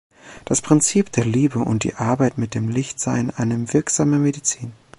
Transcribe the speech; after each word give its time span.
Das 0.45 0.63
Prinzip 0.63 1.11
der 1.11 1.25
Liebe 1.25 1.59
und 1.59 1.83
die 1.83 1.93
Arbeit 1.93 2.39
mit 2.39 2.55
dem 2.55 2.69
Licht 2.69 2.99
seien 2.99 3.29
eine 3.29 3.71
wirksame 3.71 4.17
Medizin. 4.17 4.73